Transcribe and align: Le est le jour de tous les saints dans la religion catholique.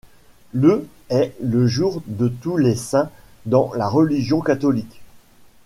Le 0.51 0.87
est 1.09 1.35
le 1.43 1.67
jour 1.67 2.01
de 2.07 2.27
tous 2.27 2.57
les 2.57 2.75
saints 2.75 3.11
dans 3.45 3.71
la 3.75 3.87
religion 3.87 4.41
catholique. 4.41 4.99